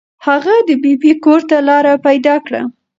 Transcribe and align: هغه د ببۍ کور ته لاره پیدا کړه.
هغه 0.25 0.55
د 0.67 0.69
ببۍ 0.83 1.11
کور 1.25 1.41
ته 1.49 1.57
لاره 1.67 1.93
پیدا 2.07 2.35
کړه. 2.45 2.61